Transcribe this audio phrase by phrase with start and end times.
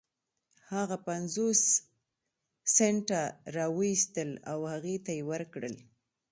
[0.73, 1.61] هغه پنځوس
[2.75, 3.21] سنټه
[3.55, 5.75] را و ايستل او هغې ته يې ورکړل.